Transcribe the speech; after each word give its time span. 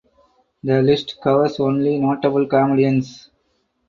The 0.63 0.81
list 0.81 1.19
covers 1.21 1.59
only 1.59 1.99
notable 1.99 2.47
comedians. 2.47 3.29